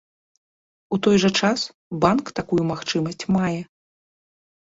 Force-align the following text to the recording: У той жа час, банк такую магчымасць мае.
У 0.95 0.97
той 1.07 1.17
жа 1.23 1.29
час, 1.39 1.59
банк 2.07 2.25
такую 2.41 2.59
магчымасць 2.71 3.23
мае. 3.37 3.61